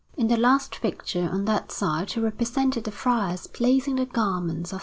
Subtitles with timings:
[0.17, 4.77] In the last picture on that side he represented the friars placing the garments of
[4.77, 4.79] S.